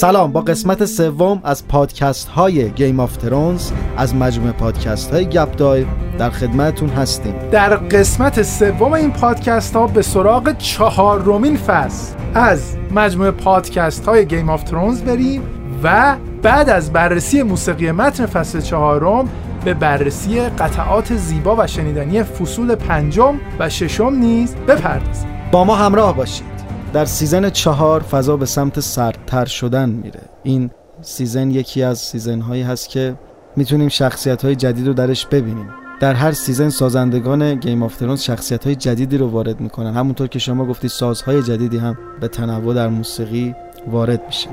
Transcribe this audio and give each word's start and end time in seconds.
سلام 0.00 0.32
با 0.32 0.40
قسمت 0.40 0.84
سوم 0.84 1.40
از 1.44 1.68
پادکست 1.68 2.28
های 2.28 2.70
Game 2.70 3.00
of 3.00 3.16
Thrones 3.16 3.70
از 3.96 4.14
مجموعه 4.14 4.52
پادکست 4.52 5.10
های 5.10 5.26
گپ 5.26 5.56
دایو 5.56 5.86
در 6.18 6.30
خدمتتون 6.30 6.88
هستیم. 6.88 7.34
در 7.50 7.76
قسمت 7.76 8.42
سوم 8.42 8.92
این 8.92 9.12
پادکست 9.12 9.76
ها 9.76 9.86
به 9.86 10.02
سراغ 10.02 10.56
چهارمین 10.58 11.56
فصل 11.56 12.14
از 12.34 12.76
مجموعه 12.90 13.30
پادکست 13.30 14.04
های 14.04 14.26
Game 14.26 14.50
of 14.50 14.62
Thrones 14.62 15.02
بریم 15.02 15.42
و 15.82 16.16
بعد 16.42 16.70
از 16.70 16.92
بررسی 16.92 17.42
موسیقی 17.42 17.90
متن 17.90 18.26
فصل 18.26 18.60
چهارم 18.60 19.28
به 19.64 19.74
بررسی 19.74 20.40
قطعات 20.40 21.16
زیبا 21.16 21.56
و 21.58 21.66
شنیدنی 21.66 22.22
فصول 22.22 22.74
پنجم 22.74 23.34
و 23.58 23.68
ششم 23.68 24.14
نیز 24.14 24.54
بپردازیم. 24.68 25.30
با 25.52 25.64
ما 25.64 25.76
همراه 25.76 26.16
باشید. 26.16 26.59
در 26.92 27.04
season 27.04 27.50
چهار 27.50 28.00
فضا 28.00 28.36
به 28.36 28.46
سمت 28.46 28.80
سردتر 28.80 29.44
شدن 29.44 29.88
میره. 29.88 30.20
این 30.42 30.70
season 31.00 31.50
یکی 31.50 31.82
از 31.82 31.98
season 31.98 32.40
هایی 32.40 32.62
هست 32.62 32.88
که 32.88 33.14
می‌تونیم 33.56 33.88
شخصیت 33.88 34.44
های 34.44 34.56
جدید 34.56 34.86
رو 34.86 34.92
درش 34.92 35.26
ببینیم. 35.26 35.68
در 36.00 36.14
هر 36.14 36.32
سیزن 36.32 36.68
سازندگان 36.68 37.54
Game 37.54 37.82
of 37.82 37.96
Thrones 37.96 38.22
شخصیت 38.22 38.64
های 38.64 38.74
جدیدی 38.74 39.18
رو 39.18 39.28
وارد 39.28 39.60
می‌کنن. 39.60 39.94
همونطور 39.94 40.26
که 40.26 40.38
شما 40.38 40.66
گفتی 40.66 40.88
سازهای 40.88 41.42
جدیدی 41.42 41.78
هم 41.78 41.98
به 42.20 42.28
تنوع 42.28 42.74
در 42.74 42.88
موسیقی 42.88 43.54
وارد 43.86 44.22
میشه. 44.26 44.48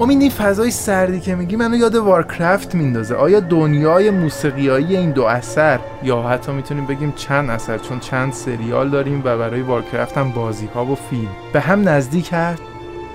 امید 0.00 0.20
این 0.20 0.30
فضای 0.30 0.70
سردی 0.70 1.20
که 1.20 1.34
میگی 1.34 1.56
منو 1.56 1.76
یاد 1.76 1.94
Warcraft 1.94 2.74
میندازه. 2.74 3.14
آیا 3.14 3.40
دنیای 3.40 4.10
موسیقیایی 4.10 4.96
این 4.96 5.10
دو 5.10 5.24
اثر 5.24 5.78
یا 6.02 6.22
حتی 6.22 6.52
می‌تونیم 6.52 6.86
بگیم 6.86 7.12
چند 7.16 7.50
اثر؟ 7.50 7.78
چون 7.78 8.00
چند 8.00 8.32
سریال 8.32 8.90
داریم 8.90 9.20
و 9.24 9.38
برای 9.38 9.62
Warcraft 9.62 10.18
هم 10.18 10.30
بازی 10.30 10.66
ها 10.74 10.84
و 10.84 10.94
فیلم. 10.94 11.28
به 11.52 11.60
هم 11.60 11.88
نزدیک 11.88 12.28
هست؟ 12.32 12.62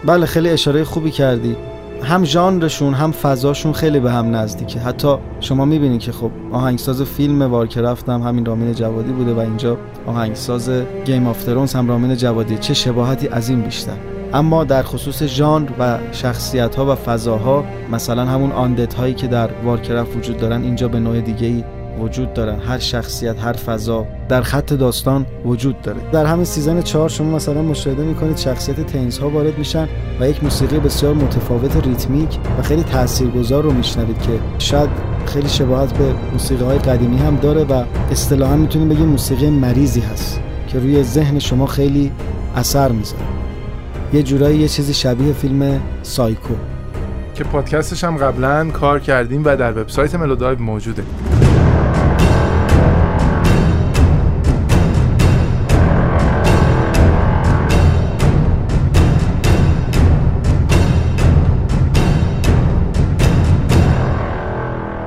بله 0.06 0.26
خیلی 0.26 0.50
اشاره 0.50 0.84
خوبی 0.84 1.12
کردی. 1.12 1.56
هم 2.04 2.24
ژانرشون 2.24 2.94
هم 2.94 3.12
فضاشون 3.12 3.74
خیلی 3.74 4.00
به 4.00 4.12
هم 4.12 4.36
نزدیکه. 4.36 4.80
حتی 4.80 5.16
شما 5.40 5.66
می‌بینید 5.66 6.02
که 6.02 6.12
خب 6.12 6.32
آهنگساز 6.52 7.02
فیلم 7.02 7.42
Warcraft 7.42 8.10
هم 8.10 8.22
همین 8.22 8.46
رامین 8.46 8.74
جوادی 8.74 9.12
بوده 9.12 9.34
و 9.34 9.40
اینجا 9.40 9.78
آهنگساز 10.06 10.70
Game 11.06 11.28
of 11.28 11.44
Thrones 11.44 11.74
هم 11.74 11.88
رامین 11.88 12.16
جوادی. 12.16 12.58
چه 12.58 12.74
شباهتی 12.74 13.28
از 13.28 13.50
این 13.50 13.62
بیشتر. 13.62 13.98
اما 14.34 14.64
در 14.64 14.84
خصوص 14.84 15.24
ژانر 15.24 15.70
و 15.80 15.98
شخصیت 16.12 16.76
ها 16.76 16.92
و 16.92 16.96
فضاها 16.96 17.64
مثلا 17.92 18.26
همون 18.26 18.52
undead 18.52 18.94
هایی 18.94 19.14
که 19.14 19.28
در 19.28 19.50
Warcraft 19.64 20.18
وجود 20.18 20.38
دارن 20.38 20.62
اینجا 20.62 20.88
به 20.88 21.00
نوع 21.00 21.22
دیگه 21.22 21.48
ای 21.48 21.64
وجود 22.00 22.34
دارن. 22.34 22.60
هر 22.60 22.78
شخصیت 22.78 23.40
هر 23.40 23.54
فضا 23.54 24.06
در 24.30 24.42
خط 24.42 24.74
داستان 24.74 25.26
وجود 25.46 25.82
داره. 25.82 25.98
در 26.12 26.26
همین 26.26 26.46
season 26.46 26.82
چهار 26.82 27.10
شما 27.10 27.36
مثلا 27.36 27.62
مشاهده 27.62 28.04
می‌کنید 28.04 28.38
شخصیت 28.38 28.86
Thenn 28.86 29.18
ها 29.20 29.30
وارد 29.30 29.58
میشن 29.58 29.88
و 30.20 30.30
یک 30.30 30.44
موسیقی 30.44 30.80
بسیار 30.80 31.14
متفاوت 31.14 31.88
ریتمیک 31.88 32.40
و 32.60 32.62
خیلی 32.62 32.84
تاثیرگذار 32.84 33.64
رو 33.64 33.72
میشنوید 33.72 34.22
که 34.22 34.40
شاید 34.60 34.90
خیلی 35.26 35.50
شباهت 35.50 35.98
به 35.98 36.14
موسیقی 36.32 36.64
های 36.64 36.78
قدیمی 36.78 37.18
هم 37.18 37.36
داره 37.36 37.64
و 37.64 37.84
اصطلاحا 38.12 38.56
می‌تونیم 38.56 38.90
بگیم 38.90 39.08
موسیقی 39.08 39.50
مریضی 39.50 40.00
هست 40.00 40.42
که 40.68 40.80
روی 40.80 41.04
ذهن 41.04 41.40
شما 41.40 41.66
خیلی 41.66 42.12
اثر 42.56 42.92
می‌ذاره. 42.92 43.41
یه 44.14 44.24
جورایی 44.24 44.60
یه 44.60 44.68
چیزی 44.68 44.94
شبیه 44.94 45.34
فیلم 45.34 45.82
سایکو. 46.04 46.54
که 47.36 47.44
پادکستش 47.44 48.04
هم 48.04 48.18
قبلا 48.18 48.70
کار 48.70 49.00
کردیم 49.00 49.44
و 49.46 49.56
در 49.56 49.72
وبسایت 49.72 50.16
ملودایو 50.16 50.60
موجوده. 50.60 51.04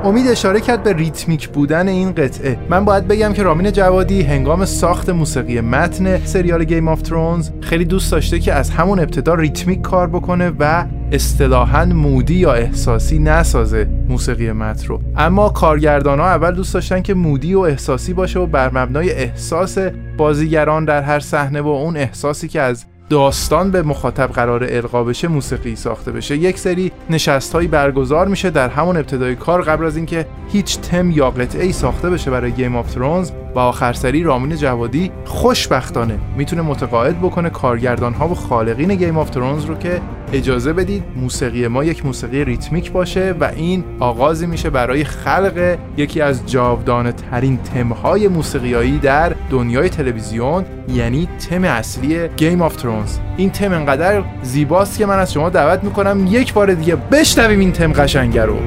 امید 0.04 0.28
اشاره 0.28 0.60
کرد 0.60 0.82
به 0.82 0.92
ریتمیک 0.92 1.48
بودن 1.48 1.88
این 1.88 2.12
قطعه. 2.12 2.58
من 2.68 2.84
باید 2.84 3.08
بگم 3.08 3.32
که 3.32 3.42
رامین 3.42 3.72
جوادی 3.72 4.22
هنگام 4.22 4.64
ساخت 4.64 5.08
موسیقی 5.08 5.60
متن 5.60 6.24
سریال 6.24 6.64
Game 6.64 6.88
of 6.88 7.02
Thrones 7.02 7.50
خیلی 7.60 7.84
دوست 7.84 8.12
داشته 8.12 8.38
که 8.38 8.52
از 8.52 8.70
همون 8.70 8.98
ابتدا 8.98 9.34
ریتمیک 9.34 9.80
کار 9.80 10.06
بکنه 10.06 10.52
و 10.58 10.84
اصطلاحا 11.12 11.84
moody 11.84 12.34
یا 12.34 12.52
احساسی 12.52 13.18
نسازه 13.18 13.88
موسیقی 14.08 14.52
متن 14.52 14.86
رو. 14.86 15.00
اما 15.16 15.48
کارگردان 15.48 16.20
ها 16.20 16.26
اول 16.26 16.54
دوست 16.54 16.74
داشتن 16.74 17.02
که 17.02 17.14
moody 17.14 17.54
و 17.54 17.60
احساسی 17.60 18.12
باشه 18.12 18.38
و 18.38 18.46
بر 18.46 18.70
مبنای 18.74 19.10
احساس 19.10 19.78
بازیگران 20.16 20.84
در 20.84 21.02
هر 21.02 21.20
صحنه 21.20 21.60
و 21.60 21.68
اون 21.68 21.96
احساسی 21.96 22.48
که 22.48 22.60
از 22.60 22.84
داستان 23.10 23.70
به 23.70 23.82
مخاطب 23.82 24.26
قرار 24.26 24.66
القا 24.70 25.04
بشه 25.04 25.28
موسیقی 25.28 25.76
ساخته 25.76 26.12
بشه. 26.12 26.36
یک 26.36 26.58
سری 26.58 26.92
نشست 27.10 27.52
هایی 27.52 27.68
برگزار 27.68 28.28
میشه 28.28 28.50
در 28.50 28.68
همون 28.68 28.96
ابتدای 28.96 29.36
کار 29.36 29.62
قبل 29.62 29.84
از 29.84 29.96
اینکه 29.96 30.26
هیچ 30.52 30.80
تم 30.80 31.10
یا 31.10 31.30
قطعه 31.30 31.64
ای 31.64 31.72
ساخته 31.72 32.10
بشه 32.10 32.30
برای 32.30 32.52
Game 32.52 32.76
of 32.76 32.94
Thrones 32.94 33.30
و 33.54 33.58
آخر 33.58 33.92
سری 33.92 34.22
رامین 34.22 34.56
جوادی 34.56 35.10
خوشبختانه 35.24 36.18
می‌تونه 36.36 36.62
متقاعد 36.62 37.18
بکنه 37.18 37.50
کارگردان 37.50 38.12
ها 38.12 38.28
و 38.28 38.34
خالقین 38.34 38.94
Game 38.94 39.18
of 39.18 39.30
Thrones 39.30 39.64
رو 39.64 39.74
که 39.74 40.00
اجازه 40.32 40.72
بدید 40.72 41.02
موسیقی 41.16 41.68
ما 41.68 41.84
یک 41.84 42.06
موسیقی 42.06 42.44
ریتمیک 42.44 42.92
باشه 42.92 43.34
و 43.40 43.44
این 43.56 43.84
آغازی 44.00 44.46
میشه 44.46 44.70
برای 44.70 45.04
خلق 45.04 45.78
یکی 45.96 46.20
از 46.20 46.46
جاودانه 46.46 47.12
ترین 47.12 47.58
تمهای 47.58 48.28
موسیقیایی 48.28 48.98
در 48.98 49.32
دنیای 49.50 49.88
تلویزیون 49.88 50.64
یعنی 50.88 51.28
تم 51.50 51.64
اصلی 51.64 52.28
Game 52.28 52.62
of 52.62 52.76
Thrones 52.76 53.18
این 53.36 53.50
تم 53.50 53.72
انقدر 53.72 54.22
زیباست 54.42 54.98
که 54.98 55.06
من 55.06 55.18
از 55.18 55.32
شما 55.32 55.50
دعوت 55.50 55.84
می‌کنم 55.84 56.26
یک 56.30 56.54
بار 56.54 56.74
دیگه 56.74 56.96
بشنویم 56.96 57.60
این 57.60 57.72
تم 57.72 57.92
قشنگه 57.92 58.44
رو. 58.44 58.58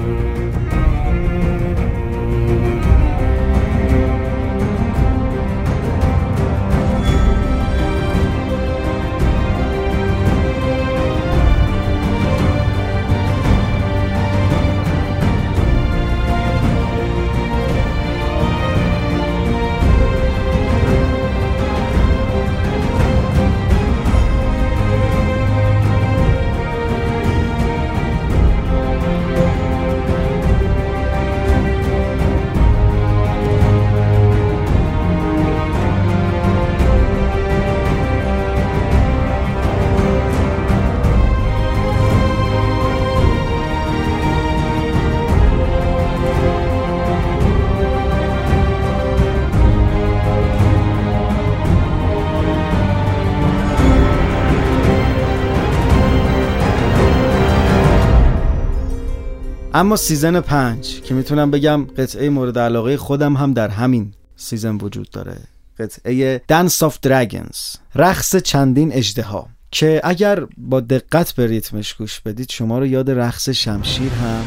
اما 59.77 59.95
season 59.95 60.39
پنج 60.41 61.01
که 61.01 61.13
می‌تونم 61.13 61.51
بگم 61.51 61.85
قطعه 61.97 62.29
مورد 62.29 62.59
علاقه 62.59 62.97
خودم 62.97 63.35
هم 63.35 63.53
در 63.53 63.67
همین 63.67 64.13
season 64.35 64.75
وجود 64.75 65.09
داره. 65.09 65.37
قطعه 65.79 66.41
Dance 66.47 66.83
of 66.83 66.99
Dragons 67.01 67.75
رقص 67.95 68.35
چندین 68.35 68.93
اژدها 68.93 69.47
که 69.71 70.01
اگر 70.03 70.45
با 70.57 70.79
دقت 70.79 71.31
به 71.31 71.47
ریتمش 71.47 71.93
گوش 71.93 72.19
بدید 72.19 72.51
شما 72.51 72.79
رو 72.79 72.85
یاد 72.85 73.11
رقص 73.11 73.49
شمشیر 73.49 74.11
هم 74.11 74.43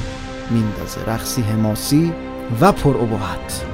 میندازه. 0.50 1.05
رقصی 1.06 1.43
حماسی 1.43 2.12
و 2.60 2.72
پر 2.72 2.96
ابهت. 2.96 3.64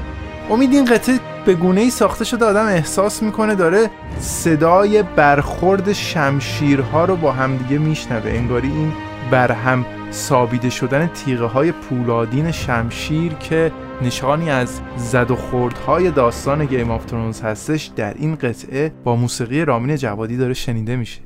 امید 0.51 0.73
این 0.73 0.85
قطعه 0.85 1.21
به 1.47 1.55
گونه 1.55 1.81
ای 1.81 1.91
ساخته 1.91 2.25
شده 2.25 2.45
آدم 2.45 2.67
احساس 2.67 3.23
می‌کنه 3.23 3.55
داره 3.55 3.91
صدای 4.21 5.03
برخورد 5.03 5.93
شمشیرها 5.93 7.05
رو 7.05 7.17
با 7.17 7.33
همدیگه 7.33 7.79
میشنوه. 7.79 8.31
انگاری 8.31 8.69
این 8.69 8.93
برهم 9.31 9.87
سابیده 10.11 10.71
شدن 10.71 11.07
تیغه 11.07 11.45
های 11.45 11.73
پولادین 11.73 12.51
شمشیر 12.51 13.33
که 13.33 13.73
نشانی 14.03 14.51
از 14.51 14.81
زد 14.97 15.31
و 15.31 15.37
خوردهای 15.37 16.11
داستان 16.11 16.65
گیم 16.65 16.91
آف 16.91 17.05
ترونز 17.05 17.41
هستش 17.41 17.91
در 17.97 18.15
این 18.15 18.35
قطعه 18.35 18.93
با 19.05 19.17
موسیقی 19.17 19.65
رامین 19.65 19.97
جوادی 19.97 20.37
داره 20.37 20.55
شنیده 20.55 20.97
میشه. 20.97 21.21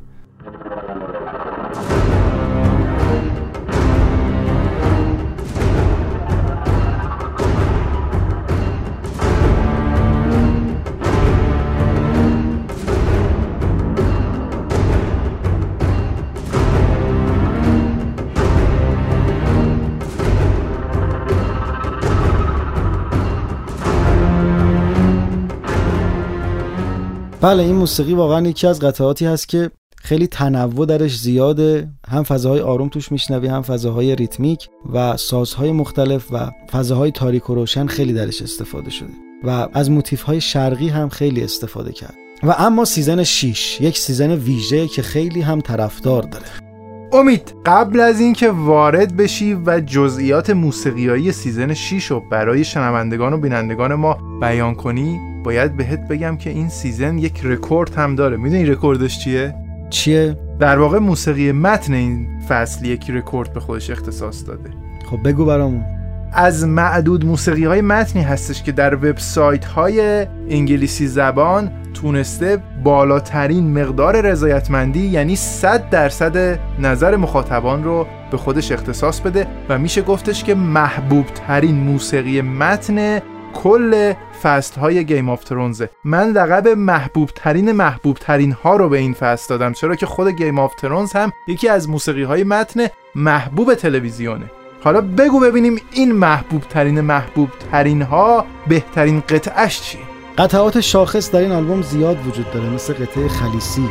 بله 27.43 27.63
این 27.63 27.75
موسیقی 27.75 28.15
واقعا 28.15 28.49
یکی 28.49 28.67
از 28.67 28.81
قطعاتی 28.81 29.27
هست 29.27 29.49
که 29.49 29.71
خیلی 29.97 30.27
تنوع 30.27 30.87
درش 30.87 31.19
زیاده. 31.19 31.89
هم 32.09 32.23
فضاهای 32.23 32.61
آروم 32.61 32.89
توش 32.89 33.13
میشنوی 33.13 33.49
هم 33.49 33.63
فضاهای 33.63 34.17
ریتمیک 34.17 34.69
و 34.93 35.17
سازهای 35.17 35.73
مختلف 35.73 36.33
و 36.33 36.51
فضاهای 36.73 37.11
تاریک 37.11 37.51
و 37.51 37.55
روشن 37.55 37.87
خیلی 37.87 38.13
درش 38.13 38.43
استفاده 38.43 38.91
شده 38.91 39.13
و 39.45 39.69
از 39.73 39.91
موتیف 39.91 40.23
های 40.23 40.41
شرقی 40.41 40.89
هم 40.89 41.09
خیلی 41.09 41.45
استفاده 41.45 41.93
کرد. 41.93 42.15
و 42.43 42.55
اما 42.59 42.85
season 42.85 43.23
6 43.23 43.81
یک 43.81 43.99
season 43.99 44.31
ویژه 44.31 44.89
که 44.89 45.03
خیلی 45.03 45.41
هم 45.41 45.61
طرفدار 45.61 46.23
داره. 46.23 46.70
امید 47.13 47.55
قبل 47.67 48.01
از 48.01 48.21
اینکه 48.21 48.51
وارد 48.51 49.17
بشی 49.17 49.55
و 49.55 49.81
جزئیات 49.81 50.51
موسیقیایی 50.51 51.33
season 51.33 51.75
6 51.75 52.07
رو 52.07 52.23
برای 52.31 52.65
شنوندگان 52.65 53.33
و 53.33 53.37
بینندگان 53.37 53.95
ما 53.95 54.19
بیان 54.41 54.75
کنی 54.75 55.21
باید 55.45 55.77
بهت 55.77 56.09
بگم 56.09 56.37
که 56.37 56.51
این 56.51 56.69
season 56.69 57.19
یک 57.19 57.41
رکورد 57.45 57.95
هم 57.95 58.15
داره. 58.15 58.37
می‌دونی 58.37 58.65
رکوردش 58.67 59.19
چیه؟ 59.19 59.55
چیه؟ 59.91 60.37
در 60.59 60.79
واقع 60.79 60.99
موسیقی 60.99 61.53
متن 61.53 61.93
این 61.93 62.41
فصل 62.49 62.85
یک 62.85 63.11
رکورد 63.11 63.53
به 63.53 63.61
خودش 63.61 63.91
اختصاص 63.91 64.47
داده. 64.47 64.71
خب 65.11 65.29
بگو 65.29 65.45
برامون. 65.45 66.00
از 66.33 66.67
معدود 66.67 67.25
موسیقی 67.25 67.65
های 67.65 67.81
متنی 67.81 68.23
هستش 68.23 68.63
که 68.63 68.73
در 68.73 68.95
وبسایت 68.95 69.65
های 69.65 70.27
انگلیسی 70.51 71.07
زبان 71.07 71.71
تونسته 71.95 72.63
بالاترین 72.85 73.79
مقدار 73.83 74.21
رضایتمندی 74.21 75.07
یعنی 75.07 75.37
100 75.37 75.91
درصد 75.91 76.59
نظر 76.79 77.17
مخاطبان 77.17 77.85
رو 77.85 78.07
به 78.31 78.37
خودش 78.37 78.73
اختصاص 78.73 79.21
بده 79.21 79.47
و 79.69 79.79
میشه 79.79 80.03
گفتش 80.03 80.45
که 80.45 80.55
محبوب 80.55 81.27
ترین 81.27 81.75
موسیقی 81.75 82.41
متن 82.41 83.21
کل 83.55 84.13
فصل 84.43 84.79
های 84.79 85.05
Game 85.05 85.29
of 85.29 85.45
Thrones 85.45 85.85
ه 85.85 85.91
من 86.05 86.29
لقب 86.29 86.69
محبوب 86.69 87.31
ترین 87.35 87.73
محبوب 87.73 88.17
ترین 88.17 88.53
ها 88.53 88.77
رو 88.77 88.89
به 88.89 88.99
این 88.99 89.15
فصل 89.15 89.49
دادم 89.51 89.73
چرا 89.73 89.95
که 89.95 90.07
خود 90.07 90.29
Game 90.29 90.59
of 90.59 90.75
Thrones 90.75 91.13
هم 91.13 91.33
یکی 91.49 91.69
از 91.69 91.89
موسیقی 91.89 92.23
های 92.23 92.45
متن 92.45 92.87
محبوب 93.15 93.75
تلویزیونه. 93.75 94.60
حالا 94.85 95.01
بگو 95.01 95.41
ببینیم 95.41 95.81
این 95.93 96.13
محبوب 96.13 96.63
ترین 96.63 97.01
محبوب 97.01 97.49
ترین 97.73 98.03
ها 98.03 98.45
بهترین 98.69 99.21
قطعش 99.21 99.81
چیه؟ 99.81 100.01
قطعات 100.39 100.81
شاخص 100.81 101.31
در 101.31 101.39
این 101.39 101.53
آلبوم 101.53 101.83
زیاد 101.83 102.27
وجود 102.27 102.51
داره 102.51 102.69
مثل 102.69 102.93
قطعه 102.93 103.29
خلیسی. 103.29 103.89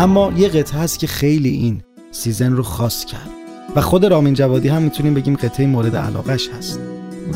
اما 0.00 0.32
یه 0.36 0.48
قطعه 0.48 0.80
هست 0.80 0.98
که 0.98 1.06
خیلی 1.06 1.48
این 1.48 1.82
season 2.10 2.52
رو 2.52 2.62
خاص 2.62 3.04
کرد 3.04 3.30
و 3.76 3.80
خود 3.80 4.04
رامین 4.04 4.34
جوادی 4.34 4.68
هم 4.68 4.82
می‌تونیم 4.82 5.14
بگیم 5.14 5.36
قطعه 5.36 5.66
مورد 5.66 5.96
علاقش 5.96 6.48
هست 6.48 6.80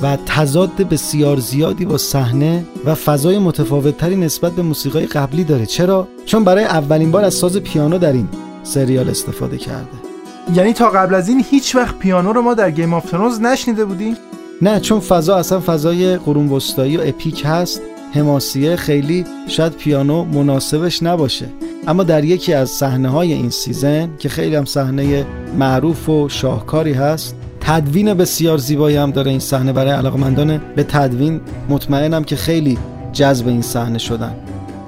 و 0.03 0.19
تضاد 0.27 0.77
بسیار 0.77 1.41
زیادی 1.41 1.85
با 1.85 1.99
صحنه 1.99 2.65
و 2.85 2.95
فضای 2.95 3.39
متفاوتتری 3.39 4.17
نسبت 4.17 4.53
به 4.53 4.63
موسیقی 4.63 5.07
قبلی 5.07 5.45
داره. 5.45 5.67
چرا؟ 5.67 6.09
چون 6.27 6.45
برای 6.45 6.65
اولین 6.65 7.11
بار 7.11 7.25
از 7.25 7.35
ساز 7.35 7.57
پیانو 7.57 7.99
در 7.99 8.13
این 8.13 8.29
سریال 8.63 9.11
استفاده 9.11 9.59
کرده. 9.59 9.97
یعنی 10.55 10.73
تا 10.73 10.91
قبل 10.91 11.15
از 11.15 11.29
این 11.29 11.45
هیچ 11.51 11.77
وقت 11.77 11.99
پیانو 11.99 12.33
رو 12.33 12.43
ما 12.43 12.55
در 12.55 12.71
Game 12.71 12.95
of 12.95 13.11
Thrones 13.11 13.41
نشنیده 13.41 13.85
بودیم؟ 13.85 14.17
نه 14.63 14.81
چون 14.81 15.01
فضا 15.01 15.37
اصلا 15.37 15.61
فضای 15.61 16.17
قرون 16.17 16.49
وسطایی 16.49 16.97
و 16.97 17.01
epic 17.05 17.43
هست. 17.47 17.81
حماسیه 18.15 18.77
خیلی 18.77 19.25
شاید 19.49 19.73
پیانو 19.73 20.25
مناسبش 20.25 21.03
نباشه. 21.03 21.47
اما 21.87 22.03
در 22.03 22.25
یکی 22.25 22.55
از 22.55 22.71
صحنه 22.71 23.09
های 23.09 23.33
این 23.33 23.51
season 23.51 24.11
که 24.19 24.29
خیلی 24.29 24.57
هم 24.57 24.65
صحنه 24.65 25.27
معروف 25.59 26.09
و 26.09 26.29
شاهکاری 26.29 26.93
هست 26.93 27.37
تدوین 27.61 28.15
بسیار 28.15 28.59
زیبایی 28.59 28.97
هم 28.97 29.11
داره 29.11 29.31
این 29.31 29.41
صحنه. 29.41 29.73
برای 29.73 29.91
علاقمندان 29.91 30.59
به 30.77 30.83
تدوین 30.83 31.41
مطمئنم 31.69 32.25
که 32.25 32.37
خیلی 32.37 32.79
جذب 33.13 33.49
این 33.49 33.63
صحنه 33.63 33.99
شدن. 33.99 34.35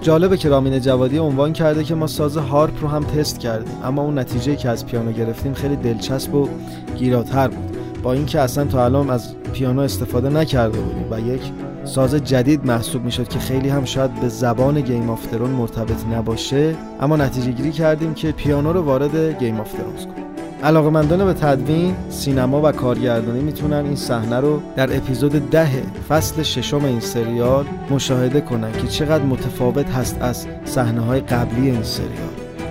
جالبه 0.01 0.37
که 0.37 0.49
رامین 0.49 0.81
جوادی 0.81 1.19
عنوان 1.19 1.53
کرده 1.53 1.85
که 1.85 1.95
ما 1.95 2.07
ساز 2.07 2.37
harp 2.37 2.83
رو 2.83 2.89
هم 2.89 3.05
تست 3.05 3.39
کردیم 3.41 3.75
اما 3.85 4.03
اون 4.03 4.19
نتیجه 4.19 4.57
که 4.57 4.69
از 4.69 4.87
پیانو 4.87 5.13
گرفتیم 5.13 5.55
خیلی 5.55 5.77
دلچسب 5.77 6.35
و 6.35 6.49
گیراتر 6.97 7.49
بود. 7.49 7.77
با 8.03 8.13
اینکه 8.13 8.41
اصلا 8.41 8.65
تا 8.65 8.85
الان 8.85 9.11
از 9.11 9.35
پیانو 9.53 9.83
استفاده 9.83 10.29
نکرده 10.29 10.79
بودیم 10.79 11.07
و 11.11 11.35
یک 11.35 11.41
ساز 11.87 12.15
جدید 12.15 12.67
محسوب 12.67 13.05
می‌شد 13.05 13.29
که 13.29 13.39
خیلی 13.39 13.69
هم 13.69 13.85
شاید 13.85 14.15
به 14.21 14.29
زبان 14.29 14.81
Game 14.81 15.11
of 15.11 15.27
Throne 15.27 15.51
مرتبط 15.51 16.07
نباشه 16.13 16.75
اما 17.01 17.17
نتیجه 17.17 17.51
گیری 17.51 17.73
کردیم 17.73 18.15
که 18.15 18.33
پیانو 18.33 18.73
رو 18.73 18.83
وارد 18.83 19.39
Game 19.39 19.61
of 19.61 19.73
Thrones 19.73 20.07
کنیم 20.07 20.27
علاقمندان 20.63 21.25
به 21.25 21.33
تدوین، 21.33 21.95
سینما 22.11 22.61
و 22.63 22.73
کارگردانی 22.73 23.41
می‌تونن 23.41 23.85
این 23.85 23.97
صحنه 23.97 24.41
رو 24.41 24.61
در 24.77 24.97
اپیزود 24.97 25.51
ده 25.51 25.83
فصل 26.09 26.43
ششم 26.43 26.85
این 26.85 27.01
سریال 27.01 27.65
مشاهده 27.91 28.41
کنن 28.41 28.73
که 28.73 28.87
چقدر 28.87 29.25
متفاوت 29.25 29.91
هست 29.91 30.17
از 30.21 30.47
صحنه 30.65 31.01
های 31.01 31.21
قبلی 31.21 31.71
این 31.71 31.83
سریال. 31.83 32.11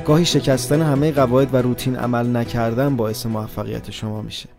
گاهی 0.06 0.25
شکستن 0.25 0.81
همه 0.81 1.11
قواعد 1.11 1.53
و 1.53 1.57
روتین 1.57 1.95
عمل 1.95 2.35
نکردن 2.35 2.95
باعث 2.95 3.25
موفقیت 3.25 3.91
شما 3.91 4.21
میشه. 4.21 4.55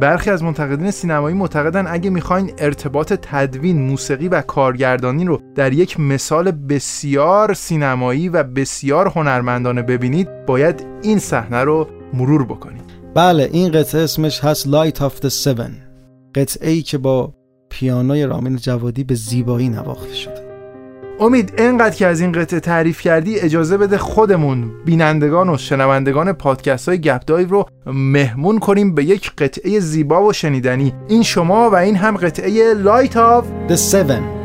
برخی 0.00 0.30
از 0.30 0.42
منتقدین 0.42 0.90
سینمایی 0.90 1.36
معتقدن 1.36 1.86
اگه 1.86 2.10
می‌خواین 2.10 2.52
ارتباط 2.58 3.12
تدوین، 3.12 3.82
موسیقی 3.82 4.28
و 4.28 4.40
کارگردانی 4.40 5.24
رو 5.24 5.40
در 5.54 5.72
یک 5.72 6.00
مثال 6.00 6.50
بسیار 6.50 7.54
سینمایی 7.54 8.28
و 8.28 8.42
بسیار 8.42 9.08
هنرمندانه 9.08 9.82
ببینید 9.82 10.46
باید 10.46 10.86
این 11.02 11.18
صحنه 11.18 11.64
رو 11.64 11.88
مرور 12.14 12.44
بکنید. 12.44 12.84
بله 13.14 13.48
این 13.52 13.72
قطعه 13.72 14.02
اسمش 14.02 14.44
هست 14.44 14.68
Light 14.68 14.96
of 14.96 15.24
the 15.24 15.30
Seven. 15.44 15.70
قطعه 16.34 16.70
ای 16.70 16.82
که 16.82 16.98
با 16.98 17.34
پیانوی 17.70 18.24
رامین 18.24 18.56
جوادی 18.56 19.04
به 19.04 19.14
زیبایی 19.14 19.68
نواخته 19.68 20.14
شده. 20.14 20.39
امید 21.20 21.52
انقدر 21.58 21.96
که 21.96 22.06
از 22.06 22.20
این 22.20 22.32
قطعه 22.32 22.60
تعریف 22.60 23.00
کردی 23.00 23.38
اجازه 23.38 23.76
بده 23.76 23.98
خودمون 23.98 24.70
بینندگان 24.84 25.48
و 25.48 25.56
شنوندگان 25.56 26.32
پادکست 26.32 26.88
های 26.88 27.00
گپ 27.00 27.24
دایو 27.24 27.48
رو 27.48 27.66
مهمون 27.86 28.58
کنیم 28.58 28.94
به 28.94 29.04
یک 29.04 29.32
قطعه 29.38 29.80
زیبا 29.80 30.24
و 30.24 30.32
شنیدنی. 30.32 30.94
این 31.08 31.22
شما 31.22 31.70
و 31.70 31.74
این 31.74 31.96
هم 31.96 32.16
قطعه 32.16 32.74
Light 32.74 33.12
of 33.12 33.72
The 33.72 33.76
Seven. 33.76 34.39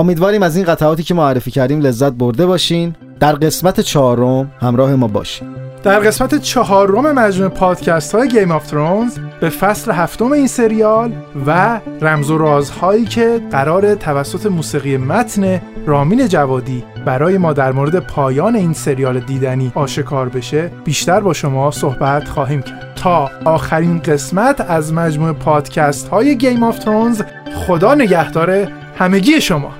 امیدواریم 0.00 0.42
از 0.42 0.56
این 0.56 0.64
قطعاتی 0.64 1.02
که 1.02 1.14
معرفی 1.14 1.50
کردیم 1.50 1.80
لذت 1.80 2.12
برده 2.12 2.46
باشین. 2.46 2.94
در 3.20 3.32
قسمت 3.32 3.80
چهارم 3.80 4.50
همراه 4.60 4.94
ما 4.94 5.08
باشین. 5.08 5.48
در 5.82 6.00
قسمت 6.00 6.34
چهارم 6.34 7.12
مجموعه 7.12 7.50
پادکست 7.50 8.14
های 8.14 8.28
Game 8.28 8.52
of 8.52 8.66
Thrones 8.66 9.18
به 9.40 9.48
فصل 9.48 9.92
هفتم 9.92 10.32
این 10.32 10.46
سریال 10.46 11.12
و 11.46 11.80
رمز 12.00 12.30
و 12.30 12.38
رازهایی 12.38 13.04
که 13.04 13.40
قرار 13.50 13.94
توسط 13.94 14.46
موسیقی 14.46 14.96
متن 14.96 15.60
رامین 15.86 16.28
جوادی 16.28 16.84
برای 17.04 17.38
ما 17.38 17.52
در 17.52 17.72
مورد 17.72 17.98
پایان 17.98 18.56
این 18.56 18.72
سریال 18.72 19.20
دیدنی 19.20 19.72
آشکار 19.74 20.28
بشه 20.28 20.70
بیشتر 20.84 21.20
با 21.20 21.32
شما 21.32 21.70
صحبت 21.70 22.28
خواهیم 22.28 22.62
کرد. 22.62 22.92
تا 22.96 23.30
آخرین 23.44 23.98
قسمت 23.98 24.60
از 24.60 24.92
مجموعه 24.92 25.32
پادکست 25.32 26.08
های 26.08 26.38
Game 26.38 26.62
of 26.62 26.78
Thrones 26.78 27.22
خدا 27.66 27.94
نگهدار 27.94 28.68
همگی 28.98 29.40
شما. 29.40 29.79